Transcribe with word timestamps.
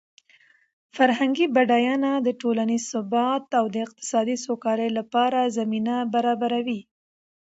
فرهنګي 0.95 1.45
بډاینه 1.55 2.11
د 2.27 2.29
ټولنیز 2.41 2.83
ثبات 2.93 3.45
او 3.59 3.65
د 3.73 3.75
اقتصادي 3.85 4.35
سوکالۍ 4.45 4.89
لپاره 4.99 5.51
زمینه 5.57 5.95
برابروي. 6.13 6.81